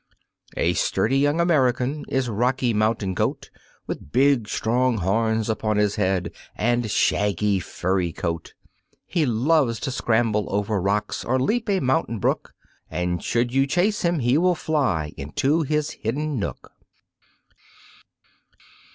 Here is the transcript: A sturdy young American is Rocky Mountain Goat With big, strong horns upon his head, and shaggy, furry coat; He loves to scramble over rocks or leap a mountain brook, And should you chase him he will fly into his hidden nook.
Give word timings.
A 0.57 0.73
sturdy 0.73 1.19
young 1.19 1.39
American 1.39 2.05
is 2.09 2.27
Rocky 2.27 2.73
Mountain 2.73 3.13
Goat 3.13 3.51
With 3.85 4.11
big, 4.11 4.47
strong 4.49 4.97
horns 4.97 5.47
upon 5.47 5.77
his 5.77 5.95
head, 5.97 6.31
and 6.55 6.89
shaggy, 6.89 7.59
furry 7.59 8.11
coat; 8.11 8.55
He 9.05 9.27
loves 9.27 9.79
to 9.81 9.91
scramble 9.91 10.47
over 10.49 10.81
rocks 10.81 11.23
or 11.23 11.39
leap 11.39 11.69
a 11.69 11.79
mountain 11.81 12.17
brook, 12.17 12.55
And 12.89 13.23
should 13.23 13.53
you 13.53 13.67
chase 13.67 14.01
him 14.01 14.17
he 14.17 14.39
will 14.39 14.55
fly 14.55 15.13
into 15.17 15.61
his 15.61 15.91
hidden 15.91 16.39
nook. 16.39 16.71